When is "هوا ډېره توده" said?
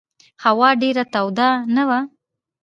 0.43-1.49